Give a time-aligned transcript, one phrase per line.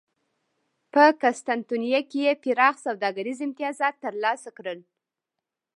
[0.93, 4.79] په قسطنطنیه کې یې پراخ سوداګریز امتیازات ترلاسه کړل